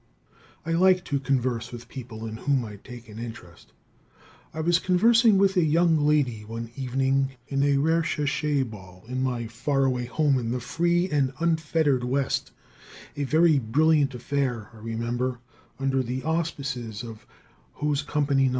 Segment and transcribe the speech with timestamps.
[0.65, 3.71] I like to converse with people in whom I take an interest.
[4.51, 9.45] I was conversing with a young lady one evening at a recherche ball in my
[9.45, 12.49] far away home in the free and unfettered West,
[13.15, 15.37] a very brilliant affair, I remember,
[15.79, 17.27] under the auspices of
[17.73, 18.49] Hose Company No.